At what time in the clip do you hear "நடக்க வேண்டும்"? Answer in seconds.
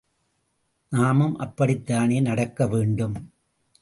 2.19-3.15